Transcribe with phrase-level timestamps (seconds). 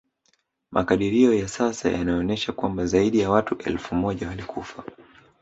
[0.71, 4.83] Makadirio ya sasa yanaonyesha kwamba zaidi ya watu elfu moja walikufa